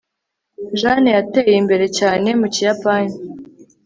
Jane 0.79 1.09
yateye 1.17 1.55
imbere 1.61 1.85
cyane 1.97 2.29
mu 2.39 2.47
Kiyapani 2.53 3.15